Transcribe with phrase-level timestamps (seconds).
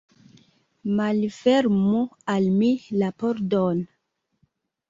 [0.99, 2.01] Malfermu
[2.35, 2.73] al mi
[3.05, 3.85] la pordon!